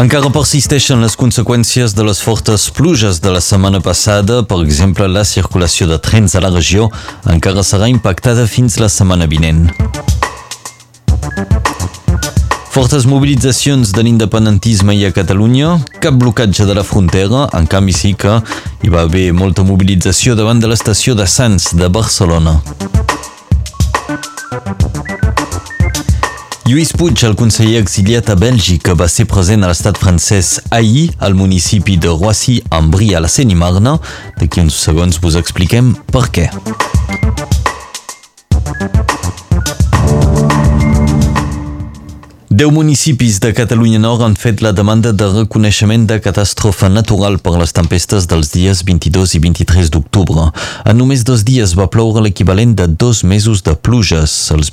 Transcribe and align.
Encara 0.00 0.30
persisteixen 0.32 1.02
les 1.04 1.12
conseqüències 1.12 1.92
de 1.92 2.04
les 2.06 2.20
fortes 2.24 2.62
pluges 2.72 3.18
de 3.20 3.34
la 3.34 3.42
setmana 3.44 3.82
passada. 3.84 4.38
Per 4.48 4.56
exemple, 4.64 5.04
la 5.12 5.26
circulació 5.28 5.84
de 5.90 5.98
trens 6.00 6.32
a 6.32 6.40
la 6.40 6.48
regió 6.54 6.86
encara 7.28 7.60
serà 7.60 7.90
impactada 7.92 8.46
fins 8.48 8.78
la 8.80 8.88
setmana 8.88 9.28
vinent. 9.28 9.66
Fortes 12.72 13.04
mobilitzacions 13.04 13.92
de 13.92 14.06
l'independentisme 14.06 14.96
i 14.96 15.04
a 15.04 15.12
Catalunya, 15.12 15.76
cap 16.00 16.16
blocatge 16.16 16.64
de 16.64 16.78
la 16.80 16.86
frontera, 16.86 17.50
en 17.52 17.68
canvi 17.68 17.92
sí 17.92 18.14
que 18.16 18.38
hi 18.80 18.88
va 18.88 19.04
haver 19.04 19.34
molta 19.36 19.68
mobilització 19.68 20.32
davant 20.38 20.64
de 20.64 20.72
l'estació 20.72 21.12
de 21.18 21.28
Sants 21.28 21.74
de 21.76 21.92
Barcelona. 21.92 22.62
Lluís 26.70 26.92
Puig, 26.94 27.18
el 27.26 27.32
conseller 27.34 27.80
exiliat 27.82 28.28
a 28.30 28.36
Bèlgica, 28.38 28.94
va 28.94 29.08
ser 29.10 29.24
present 29.26 29.66
a 29.66 29.70
l'estat 29.72 29.98
francès 29.98 30.52
ahir 30.70 31.08
al 31.18 31.34
municipi 31.34 31.96
de 31.98 32.12
Roissy, 32.12 32.60
en 32.78 32.92
Brie, 32.94 33.16
a 33.18 33.24
la 33.24 33.32
Seine-i-Marne. 33.32 33.96
D'aquí 34.38 34.62
uns 34.62 34.78
segons 34.78 35.18
vos 35.18 35.40
expliquem 35.40 35.96
per 36.14 36.28
què. 36.30 36.46
Deu 42.60 42.68
municipis 42.68 43.38
de 43.40 43.54
Catalunya 43.56 43.96
Nord 43.96 44.20
han 44.20 44.34
fet 44.36 44.58
la 44.60 44.74
demanda 44.76 45.14
de 45.16 45.24
reconeixement 45.32 46.02
de 46.04 46.18
catàstrofe 46.20 46.90
natural 46.92 47.38
per 47.40 47.54
les 47.56 47.72
tempestes 47.72 48.26
dels 48.28 48.50
dies 48.52 48.82
22 48.84 49.32
i 49.38 49.40
23 49.40 49.88
d'octubre. 49.94 50.44
En 50.84 51.00
només 51.00 51.24
dos 51.24 51.46
dies 51.48 51.72
va 51.78 51.88
ploure 51.88 52.20
l'equivalent 52.20 52.76
de 52.76 52.84
dos 53.00 53.22
mesos 53.24 53.64
de 53.64 53.72
pluges. 53.72 54.34
Els, 54.52 54.68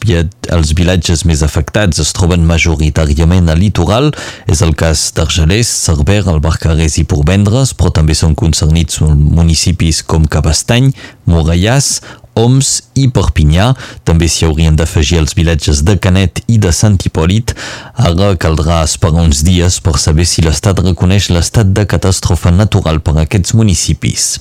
els 0.58 0.76
vilatges 0.76 1.24
més 1.24 1.46
afectats 1.48 2.04
es 2.04 2.12
troben 2.12 2.44
majoritàriament 2.52 3.48
al 3.48 3.64
litoral. 3.64 4.12
És 4.52 4.66
el 4.68 4.76
cas 4.76 5.08
d'Argelers, 5.16 5.72
Cerver, 5.88 6.26
el 6.28 6.44
Barcarès 6.44 7.00
i 7.00 7.08
Porvendres, 7.08 7.72
però 7.72 7.96
també 7.96 8.20
són 8.20 8.36
concernits 8.36 9.00
municipis 9.00 10.04
com 10.04 10.28
Cabastany, 10.28 10.92
Morellàs 11.24 12.02
Oms 12.38 12.72
i 12.96 13.08
Perpinyà. 13.14 13.72
També 14.08 14.30
s'hi 14.32 14.48
haurien 14.48 14.78
d'afegir 14.78 15.20
els 15.22 15.36
vilatges 15.38 15.84
de 15.88 15.98
Canet 16.02 16.44
i 16.48 16.60
de 16.62 16.72
Sant 16.72 16.98
Hipòlit. 17.02 17.56
Ara 17.98 18.34
caldrà 18.40 18.84
esperar 18.88 19.26
uns 19.26 19.44
dies 19.48 19.82
per 19.84 19.98
saber 20.02 20.28
si 20.30 20.46
l'Estat 20.46 20.84
reconeix 20.86 21.32
l'estat 21.34 21.74
de 21.74 21.88
catàstrofe 21.90 22.54
natural 22.54 23.02
per 23.02 23.18
a 23.18 23.26
aquests 23.26 23.58
municipis. 23.58 24.36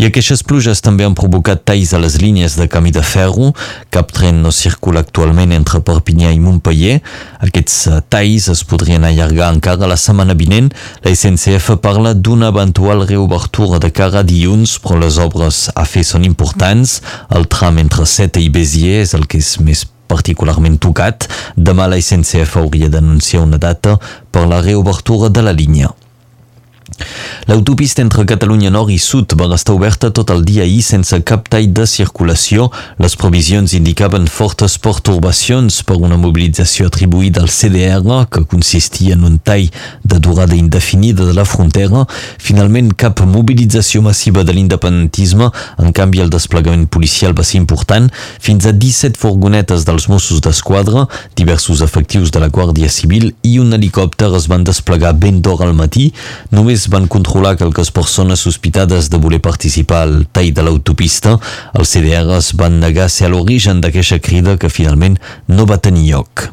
I 0.00 0.06
aquestes 0.08 0.42
pluges 0.46 0.80
també 0.84 1.04
han 1.04 1.16
provocat 1.18 1.64
talls 1.68 1.92
a 1.92 2.00
les 2.02 2.16
línies 2.22 2.56
de 2.58 2.68
camí 2.70 2.92
de 2.94 3.02
ferro. 3.04 3.52
Cap 3.92 4.12
tren 4.14 4.40
no 4.44 4.52
circula 4.54 5.02
actualment 5.04 5.52
entre 5.52 5.82
Perpinyà 5.84 6.32
i 6.32 6.40
Montpellier. 6.40 7.00
Aquests 7.44 7.78
eh, 7.90 8.00
talls 8.12 8.48
es 8.52 8.64
podrien 8.68 9.04
allargar 9.04 9.52
encara 9.52 9.90
la 9.90 9.98
setmana 10.00 10.36
vinent. 10.38 10.72
La 11.04 11.14
SNCF 11.14 11.76
parla 11.84 12.14
d'una 12.14 12.52
eventual 12.52 13.06
reobertura 13.06 13.80
de 13.82 13.92
cara 13.92 14.24
dilluns, 14.26 14.78
però 14.82 15.00
les 15.02 15.18
obres 15.22 15.66
a 15.74 15.86
fer 15.88 16.04
són 16.08 16.26
importants. 16.28 17.00
El 17.30 17.48
tram 17.52 17.80
entre 17.82 18.06
Seta 18.08 18.40
i 18.40 18.50
Béziers 18.52 19.12
és 19.12 19.16
el 19.18 19.26
que 19.28 19.40
és 19.42 19.56
més 19.60 19.86
particularment 20.12 20.78
tocat. 20.82 21.28
Demà 21.56 21.88
la 21.88 22.00
SNCF 22.00 22.60
hauria 22.60 22.92
d'anunciar 22.92 23.44
una 23.46 23.60
data 23.60 23.98
per 24.32 24.46
la 24.48 24.62
reobertura 24.64 25.32
de 25.32 25.44
la 25.44 25.56
línia. 25.56 25.92
L'autopista 27.48 28.02
entre 28.02 28.22
Catalunya 28.24 28.70
Nord 28.70 28.92
i 28.94 29.00
Sud 29.02 29.32
va 29.34 29.48
estar 29.56 29.74
oberta 29.74 30.12
tot 30.14 30.30
el 30.30 30.44
dia 30.46 30.62
ahir 30.62 30.82
sense 30.86 31.16
cap 31.26 31.48
tall 31.50 31.72
de 31.74 31.88
circulació. 31.90 32.68
Les 33.02 33.16
previsions 33.18 33.72
indicaven 33.74 34.28
fortes 34.30 34.76
pertorbacions 34.78 35.80
per 35.82 35.96
una 35.98 36.14
mobilització 36.22 36.86
atribuïda 36.86 37.42
al 37.42 37.50
CDR, 37.50 38.28
que 38.30 38.44
consistia 38.46 39.16
en 39.16 39.24
un 39.26 39.40
tall 39.42 39.66
de 40.06 40.20
durada 40.22 40.54
indefinida 40.54 41.26
de 41.26 41.34
la 41.34 41.44
frontera. 41.44 42.04
Finalment, 42.38 42.92
cap 42.94 43.24
mobilització 43.26 44.04
massiva 44.06 44.46
de 44.46 44.54
l'independentisme, 44.54 45.50
en 45.82 45.90
canvi 45.90 46.22
el 46.22 46.30
desplegament 46.30 46.86
policial 46.86 47.34
va 47.34 47.42
ser 47.42 47.58
important. 47.58 48.06
Fins 48.38 48.70
a 48.70 48.72
17 48.72 49.18
furgonetes 49.18 49.82
dels 49.88 50.06
Mossos 50.06 50.44
d'Esquadra, 50.46 51.08
diversos 51.34 51.82
efectius 51.82 52.30
de 52.30 52.38
la 52.38 52.52
Guàrdia 52.54 52.86
Civil 52.86 53.32
i 53.42 53.58
un 53.58 53.74
helicòpter 53.74 54.30
es 54.38 54.46
van 54.46 54.62
desplegar 54.62 55.16
ben 55.18 55.42
d'hora 55.42 55.66
al 55.66 55.74
matí. 55.74 56.12
Només 56.54 56.86
van 56.86 57.10
controlar 57.10 57.31
quelques 57.56 57.90
persones 57.90 58.40
sospitades 58.40 59.08
de 59.10 59.16
voler 59.16 59.40
participar 59.40 60.02
al 60.02 60.26
tall 60.32 60.52
de 60.52 60.62
l'autopista. 60.62 61.38
Els 61.74 61.94
CDRs 61.94 62.52
van 62.60 62.80
negar 62.80 63.08
ser 63.10 63.26
a 63.26 63.32
l'origen 63.32 63.80
d'aquesta 63.80 64.20
crida 64.20 64.58
que 64.58 64.68
finalment 64.68 65.18
no 65.48 65.66
va 65.66 65.80
tenir 65.80 66.10
lloc 66.10 66.52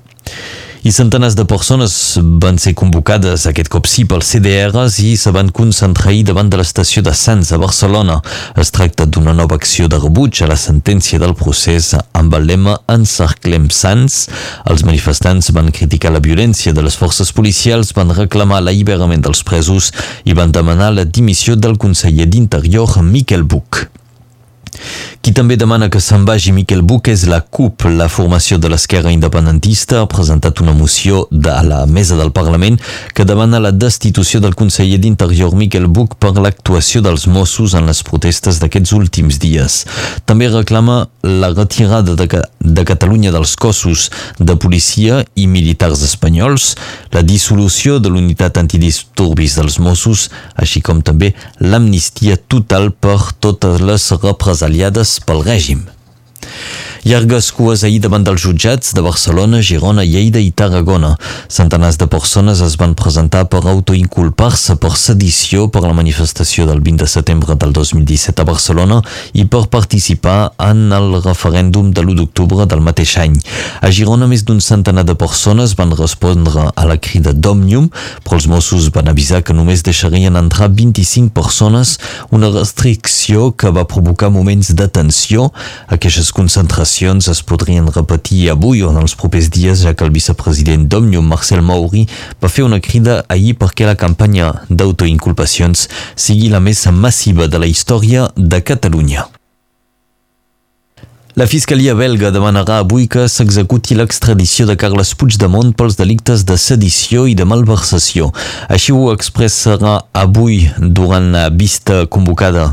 i 0.83 0.91
centenars 0.95 1.35
de 1.35 1.43
persones 1.43 1.93
van 2.39 2.57
ser 2.61 2.71
convocades 2.77 3.43
aquest 3.49 3.67
cop 3.73 3.87
sí 3.89 4.05
pels 4.07 4.29
CDRs 4.31 4.99
i 5.03 5.15
se 5.19 5.33
van 5.35 5.51
concentrar 5.51 6.15
davant 6.23 6.47
de 6.49 6.59
l'estació 6.61 7.03
de 7.03 7.11
Sants 7.13 7.51
a 7.51 7.59
Barcelona. 7.59 8.19
Es 8.55 8.71
tracta 8.71 9.05
d'una 9.05 9.33
nova 9.35 9.59
acció 9.59 9.89
de 9.91 9.99
rebuig 9.99 10.41
a 10.41 10.47
la 10.47 10.57
sentència 10.57 11.19
del 11.19 11.35
procés 11.35 11.91
amb 12.13 12.33
el 12.39 12.47
lema 12.47 12.77
Encerclem 12.87 13.67
Sants. 13.69 14.29
Els 14.71 14.87
manifestants 14.87 15.51
van 15.51 15.71
criticar 15.75 16.15
la 16.15 16.23
violència 16.23 16.73
de 16.73 16.85
les 16.85 16.95
forces 16.95 17.33
policials, 17.35 17.93
van 17.93 18.15
reclamar 18.15 18.63
l'alliberament 18.63 19.27
dels 19.27 19.43
presos 19.43 19.91
i 20.23 20.33
van 20.33 20.55
demanar 20.55 20.93
la 20.95 21.05
dimissió 21.05 21.59
del 21.59 21.77
conseller 21.77 22.31
d'Interior 22.31 23.01
Miquel 23.03 23.43
Buch. 23.43 23.98
Qui 25.21 25.33
també 25.35 25.57
demana 25.59 25.89
que 25.91 25.99
se'n 25.99 26.23
vagi 26.27 26.53
Miquel 26.55 26.81
Buch 26.81 27.09
és 27.11 27.25
la 27.27 27.41
CUP, 27.41 27.83
la 27.91 28.07
formació 28.09 28.57
de 28.57 28.69
l'esquerra 28.71 29.11
independentista, 29.11 29.99
ha 30.01 30.07
presentat 30.09 30.61
una 30.63 30.73
moció 30.73 31.25
de 31.31 31.53
la 31.67 31.83
mesa 31.85 32.15
del 32.19 32.31
Parlament 32.31 32.79
que 33.13 33.25
demana 33.27 33.59
la 33.59 33.71
destitució 33.71 34.39
del 34.39 34.55
conseller 34.55 34.99
d'Interior 35.01 35.55
Miquel 35.55 35.87
Buch 35.87 36.15
per 36.19 36.31
l'actuació 36.37 37.01
dels 37.05 37.27
Mossos 37.27 37.75
en 37.75 37.89
les 37.89 38.01
protestes 38.07 38.61
d'aquests 38.61 38.95
últims 38.95 39.39
dies. 39.43 39.83
També 40.25 40.47
reclama 40.49 41.01
la 41.23 41.51
retirada 41.51 42.15
de, 42.15 42.27
de 42.59 42.87
Catalunya 42.87 43.33
dels 43.35 43.55
cossos 43.59 44.07
de 44.39 44.55
policia 44.55 45.23
i 45.35 45.47
militars 45.47 46.01
espanyols, 46.05 46.75
la 47.13 47.23
dissolució 47.27 47.99
de 47.99 48.09
l'unitat 48.13 48.57
antidisturbis 48.61 49.57
dels 49.59 49.79
Mossos, 49.83 50.29
així 50.55 50.81
com 50.85 51.03
també 51.03 51.33
l'amnistia 51.59 52.37
total 52.37 52.91
per 52.91 53.19
totes 53.43 53.81
les 53.83 54.09
represaliades 54.69 55.17
pel 55.25 55.41
règim. 55.41 55.81
Llargues 57.05 57.53
cues 57.55 57.85
ahir 57.87 58.01
davant 58.03 58.25
dels 58.27 58.41
jutjats 58.43 58.91
de 58.91 58.99
Barcelona, 58.99 59.61
Girona, 59.63 60.03
Lleida 60.03 60.41
i 60.43 60.49
Tarragona. 60.51 61.13
Centenars 61.47 61.95
de 61.95 62.09
persones 62.11 62.59
es 62.59 62.75
van 62.75 62.91
presentar 62.99 63.45
per 63.47 63.61
autoinculpar-se 63.71 64.75
per 64.83 64.91
sedició 64.99 65.69
per 65.71 65.85
la 65.85 65.93
manifestació 65.95 66.65
del 66.67 66.81
20 66.83 67.05
de 67.05 67.07
setembre 67.07 67.55
del 67.55 67.71
2017 67.77 68.43
a 68.43 68.47
Barcelona 68.49 68.97
i 69.31 69.45
per 69.47 69.69
participar 69.71 70.51
en 70.59 70.91
el 70.91 71.21
referèndum 71.23 71.93
de 71.95 72.03
l'1 72.03 72.17
d'octubre 72.19 72.67
del 72.67 72.83
mateix 72.83 73.15
any. 73.23 73.39
A 73.79 73.93
Girona, 73.95 74.27
més 74.27 74.43
d'un 74.43 74.59
centenar 74.59 75.05
de 75.07 75.15
persones 75.15 75.77
van 75.79 75.95
respondre 75.95 76.67
a 76.75 76.85
la 76.89 76.99
crida 76.99 77.31
d'Òmnium, 77.31 77.87
però 78.27 78.41
els 78.41 78.49
Mossos 78.51 78.91
van 78.91 79.07
avisar 79.07 79.39
que 79.47 79.55
només 79.55 79.85
deixarien 79.87 80.35
entrar 80.35 80.67
25 80.67 81.31
persones, 81.31 81.95
una 82.35 82.51
restricció 82.51 83.53
que 83.55 83.71
va 83.71 83.87
provocar 83.87 84.33
moments 84.35 84.75
de 84.75 84.91
tensió. 84.91 85.47
Aquestes 85.87 86.33
concentracions 86.35 86.88
manifestacions 86.89 87.27
es 87.29 87.41
podrien 87.43 87.87
repetir 87.87 88.49
avui 88.49 88.81
o 88.81 88.89
en 88.89 88.97
els 88.97 89.15
propers 89.15 89.49
dies, 89.49 89.83
ja 89.83 89.93
que 89.93 90.05
el 90.05 90.11
vicepresident 90.11 90.87
d'Òmnium, 90.89 91.27
Marcel 91.27 91.61
Mauri, 91.61 92.07
va 92.41 92.49
fer 92.49 92.65
una 92.65 92.79
crida 92.79 93.23
ahir 93.29 93.55
perquè 93.57 93.85
la 93.85 93.95
campanya 93.95 94.65
d'autoinculpacions 94.69 95.87
sigui 96.15 96.49
la 96.49 96.59
més 96.59 96.87
massiva 96.91 97.47
de 97.47 97.59
la 97.59 97.67
història 97.67 98.29
de 98.35 98.61
Catalunya. 98.61 99.38
La 101.39 101.45
Fiscalia 101.47 101.93
belga 101.95 102.33
demanarà 102.35 102.81
avui 102.81 103.05
que 103.07 103.21
s'executi 103.31 103.95
l'extradició 103.95 104.65
de 104.67 104.73
Carles 104.75 105.13
Puigdemont 105.15 105.69
pels 105.71 105.95
delictes 105.95 106.41
de 106.43 106.57
sedició 106.59 107.21
i 107.31 107.35
de 107.39 107.45
malversació. 107.47 108.25
Així 108.67 108.91
ho 108.91 109.05
expressarà 109.13 109.93
avui 110.19 110.65
durant 110.81 111.29
la 111.31 111.45
vista 111.47 112.01
convocada 112.11 112.65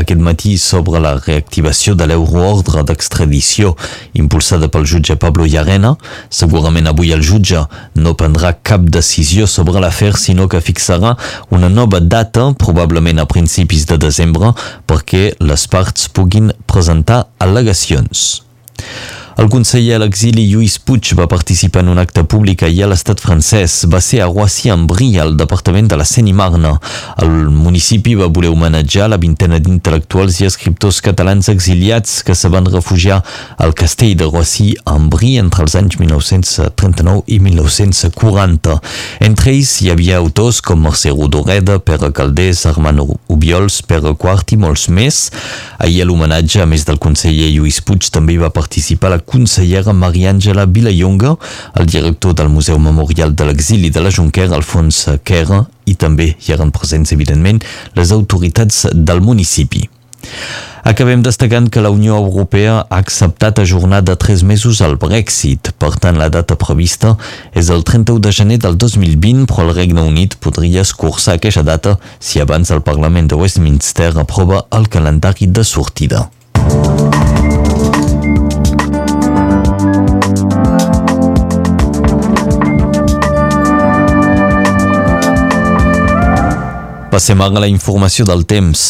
aquest 0.00 0.18
matí 0.18 0.56
sobre 0.58 0.98
la 1.04 1.12
reactivació 1.20 1.94
de 1.94 2.08
l'euroordre 2.10 2.82
d'extradició 2.88 3.76
impulsada 4.18 4.66
pel 4.66 4.88
jutge 4.94 5.14
Pablo 5.14 5.46
Llarena. 5.46 5.94
Segurament 6.40 6.90
avui 6.90 7.14
el 7.14 7.22
jutge 7.22 7.62
no 8.02 8.16
prendrà 8.18 8.50
cap 8.58 8.90
decisió 8.98 9.46
sobre 9.46 9.78
l'afer, 9.78 10.16
sinó 10.18 10.48
que 10.50 10.58
fixarà 10.58 11.14
una 11.54 11.70
nova 11.70 12.02
data, 12.02 12.50
probablement 12.58 13.22
a 13.22 13.30
principis 13.30 13.86
de 13.86 14.02
desembre, 14.08 14.50
perquè 14.90 15.36
les 15.38 15.70
parts 15.70 16.10
puguin 16.10 16.50
presentar 16.66 17.28
al·legacions. 17.38 18.07
Christians. 18.08 18.42
El 19.38 19.46
conseller 19.46 19.94
a 19.94 19.98
l'exili 20.02 20.48
Lluís 20.50 20.80
Puig 20.82 21.12
va 21.14 21.28
participar 21.30 21.84
en 21.84 21.92
un 21.92 22.00
acte 22.02 22.24
públic 22.26 22.64
ahir 22.66 22.80
a 22.82 22.88
l'estat 22.90 23.20
francès. 23.22 23.84
Va 23.86 24.00
ser 24.02 24.18
a 24.18 24.26
Roissy-en-Brie, 24.26 25.20
al 25.22 25.36
departament 25.38 25.86
de 25.86 25.94
la 26.00 26.06
Seine-i-Marne. 26.10 26.72
El 27.22 27.36
municipi 27.54 28.16
va 28.18 28.26
voler 28.34 28.50
homenatjar 28.50 29.06
la 29.12 29.18
vintena 29.22 29.60
d'intel·lectuals 29.62 30.40
i 30.40 30.48
escriptors 30.48 30.98
catalans 31.06 31.46
exiliats 31.52 32.24
que 32.26 32.34
se 32.34 32.50
van 32.50 32.66
refugiar 32.66 33.20
al 33.62 33.76
castell 33.78 34.16
de 34.18 34.26
Roissy-en-Brie 34.26 35.38
entre 35.44 35.62
els 35.68 35.78
anys 35.78 36.00
1939 36.02 37.22
i 37.30 37.38
1940. 37.38 38.74
Entre 39.28 39.54
ells 39.54 39.76
hi 39.84 39.92
havia 39.94 40.18
autors 40.18 40.58
com 40.66 40.82
Mercè 40.82 41.14
Rodoreda, 41.14 41.78
Pere 41.78 42.10
Caldés, 42.10 42.64
Armand 42.66 43.06
Ubiols, 43.30 43.78
Pere 43.86 44.16
Quart 44.18 44.50
i 44.50 44.58
molts 44.58 44.88
més. 44.90 45.28
Ahir 45.78 46.02
a 46.02 46.10
l'homenatge, 46.10 46.58
a 46.58 46.66
més 46.66 46.82
del 46.90 46.98
conseller 46.98 47.52
Lluís 47.54 47.78
Puig, 47.86 48.10
també 48.10 48.34
va 48.42 48.50
participar 48.50 49.14
la 49.14 49.22
consellera 49.28 49.92
Mariàngela 49.92 50.66
Vilallonga, 50.66 51.36
el 51.78 51.86
director 51.86 52.34
del 52.34 52.48
Museu 52.48 52.80
Memorial 52.80 53.34
de 53.36 53.50
l'Exili 53.50 53.92
de 53.92 54.02
la 54.04 54.14
Junquera, 54.14 54.56
Alfons 54.56 55.04
Quera, 55.24 55.66
i 55.86 55.94
també 55.94 56.32
hi 56.34 56.56
eren 56.56 56.72
presents, 56.74 57.12
evidentment, 57.16 57.62
les 57.96 58.12
autoritats 58.16 58.86
del 58.92 59.22
municipi. 59.24 59.86
Acabem 60.88 61.20
destacant 61.22 61.66
que 61.68 61.82
la 61.84 61.90
Unió 61.90 62.16
Europea 62.16 62.78
ha 62.80 62.98
acceptat 63.02 63.58
ajornar 63.58 64.00
de 64.02 64.14
tres 64.16 64.42
mesos 64.42 64.80
el 64.80 64.96
Brexit. 64.96 65.72
Per 65.76 65.90
tant, 66.00 66.16
la 66.16 66.30
data 66.32 66.56
prevista 66.56 67.16
és 67.52 67.68
el 67.74 67.84
31 67.84 68.22
de 68.24 68.32
gener 68.32 68.58
del 68.64 68.78
2020, 68.78 69.44
però 69.50 69.66
el 69.68 69.74
Regne 69.76 70.06
Unit 70.08 70.38
podria 70.40 70.86
escurçar 70.86 71.36
aquesta 71.36 71.66
data 71.66 71.98
si 72.18 72.40
abans 72.40 72.72
el 72.72 72.80
Parlament 72.86 73.28
de 73.28 73.36
Westminster 73.36 74.14
aprova 74.16 74.64
el 74.72 74.88
calendari 74.88 75.50
de 75.52 75.64
sortida. 75.64 76.28
Passem 87.18 87.40
ara 87.42 87.56
a 87.58 87.60
la 87.64 87.66
informació 87.66 88.22
del 88.22 88.44
temps. 88.46 88.82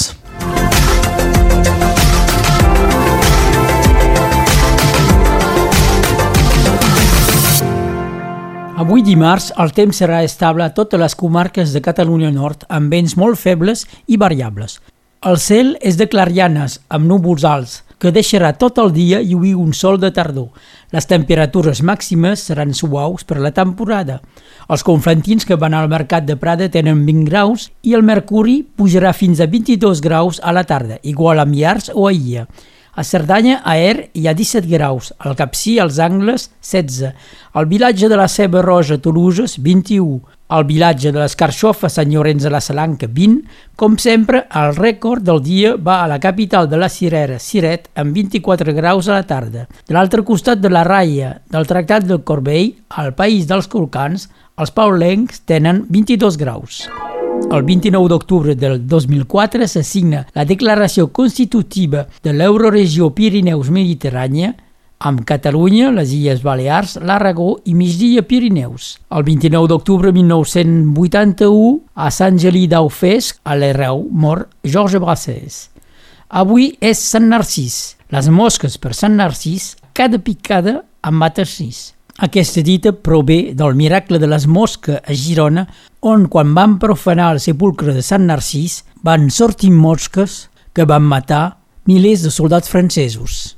Avui 8.84 9.00
dimarts 9.06 9.48
el 9.56 9.72
temps 9.72 10.02
serà 10.02 10.20
estable 10.26 10.66
a 10.66 10.74
totes 10.76 11.00
les 11.00 11.16
comarques 11.16 11.72
de 11.72 11.80
Catalunya 11.80 12.28
Nord 12.28 12.68
amb 12.68 12.92
vents 12.92 13.16
molt 13.16 13.40
febles 13.40 13.86
i 14.04 14.20
variables. 14.20 14.76
El 15.24 15.40
cel 15.40 15.78
és 15.80 15.96
de 15.96 16.12
clarianes 16.12 16.82
amb 16.92 17.08
núvols 17.08 17.48
alts 17.48 17.78
que 17.98 18.12
deixarà 18.14 18.52
tot 18.56 18.78
el 18.78 18.92
dia 18.94 19.20
lluir 19.22 19.54
un 19.58 19.74
sol 19.74 19.98
de 20.00 20.10
tardor. 20.14 20.48
Les 20.94 21.06
temperatures 21.10 21.82
màximes 21.82 22.46
seran 22.48 22.72
suaus 22.74 23.26
per 23.26 23.40
la 23.42 23.52
temporada. 23.52 24.20
Els 24.70 24.84
conflentins 24.86 25.44
que 25.44 25.58
van 25.58 25.74
al 25.74 25.90
mercat 25.90 26.24
de 26.24 26.38
Prada 26.38 26.70
tenen 26.72 27.04
20 27.06 27.28
graus 27.28 27.68
i 27.82 27.94
el 27.98 28.06
mercuri 28.06 28.62
pujarà 28.62 29.12
fins 29.12 29.42
a 29.42 29.50
22 29.50 30.00
graus 30.04 30.40
a 30.42 30.54
la 30.54 30.64
tarda, 30.64 30.98
igual 31.02 31.42
a 31.42 31.46
Miars 31.46 31.90
o 31.94 32.08
a 32.08 32.14
Ia. 32.14 32.46
A 32.98 33.04
Cerdanya, 33.04 33.60
a 33.62 33.76
Er, 33.78 34.08
hi 34.14 34.26
ha 34.26 34.34
17 34.34 34.66
graus, 34.66 35.12
al 35.18 35.36
Capcí, 35.38 35.76
als 35.78 36.00
Angles, 36.02 36.48
16, 36.66 37.12
al 37.54 37.68
vilatge 37.70 38.08
de 38.10 38.16
la 38.18 38.26
Ceba 38.26 38.62
Roja, 38.62 38.98
Toluges, 38.98 39.60
21, 39.62 40.18
al 40.48 40.64
vilatge 40.64 41.12
de 41.12 41.20
les 41.20 41.36
Carxofes, 41.36 41.92
Sant 41.92 42.10
Llorenç 42.12 42.44
de 42.44 42.52
la 42.52 42.60
Salanca, 42.64 43.06
20. 43.06 43.42
Com 43.78 43.98
sempre, 44.00 44.46
el 44.60 44.74
rècord 44.76 45.24
del 45.24 45.42
dia 45.44 45.74
va 45.76 46.02
a 46.02 46.08
la 46.10 46.18
capital 46.20 46.68
de 46.68 46.80
la 46.80 46.88
Cirera, 46.88 47.38
Siret, 47.38 47.90
amb 47.94 48.16
24 48.16 48.74
graus 48.74 49.08
a 49.08 49.18
la 49.18 49.26
tarda. 49.28 49.66
De 49.86 49.96
l'altre 49.96 50.24
costat 50.24 50.60
de 50.60 50.72
la 50.72 50.84
raia 50.88 51.36
del 51.52 51.68
Tractat 51.68 52.08
del 52.08 52.24
Corbell, 52.24 52.74
al 52.88 53.14
País 53.14 53.46
dels 53.46 53.68
Colcans, 53.68 54.28
els 54.58 54.74
paulencs 54.74 55.44
tenen 55.46 55.84
22 55.88 56.40
graus. 56.40 56.86
El 57.52 57.62
29 57.62 58.08
d'octubre 58.10 58.54
del 58.58 58.80
2004 58.86 59.68
s'assigna 59.70 60.24
la 60.34 60.44
Declaració 60.44 61.06
Constitutiva 61.14 62.08
de 62.24 62.34
l'Euroregió 62.34 63.12
Pirineus-Mediterrània 63.14 64.56
amb 64.98 65.22
Catalunya, 65.24 65.90
les 65.94 66.12
Illes 66.12 66.42
Balears, 66.42 66.96
l'Aragó 67.02 67.58
i 67.64 67.74
Migdia 67.78 68.24
Pirineus. 68.26 68.96
El 69.14 69.24
29 69.26 69.68
d'octubre 69.70 70.10
de 70.10 70.18
1981, 70.18 71.74
a 71.94 72.10
Sant 72.10 72.38
Gelí 72.42 72.66
d'Aufesc, 72.70 73.38
a 73.44 73.54
l'Ereu, 73.54 74.06
mor 74.10 74.48
Georges 74.64 75.02
Brassens. 75.02 75.60
Avui 76.28 76.72
és 76.80 76.98
Sant 76.98 77.28
Narcís. 77.30 77.96
Les 78.10 78.28
mosques 78.32 78.78
per 78.80 78.94
Sant 78.96 79.14
Narcís, 79.16 79.76
cada 79.94 80.18
picada 80.18 80.82
en 81.04 81.14
mata 81.14 81.44
sis. 81.46 81.92
Aquesta 82.18 82.64
dita 82.66 82.90
prové 82.92 83.52
del 83.54 83.76
miracle 83.78 84.18
de 84.18 84.26
les 84.26 84.48
mosques 84.50 84.98
a 84.98 85.14
Girona, 85.14 85.68
on 86.02 86.26
quan 86.26 86.50
van 86.56 86.78
profanar 86.82 87.34
el 87.36 87.40
sepulcre 87.40 87.94
de 87.94 88.02
Sant 88.02 88.26
Narcís 88.26 88.82
van 89.06 89.30
sortir 89.30 89.70
mosques 89.70 90.48
que 90.74 90.86
van 90.88 91.06
matar 91.06 91.58
milers 91.86 92.26
de 92.26 92.32
soldats 92.34 92.68
francesos. 92.68 93.57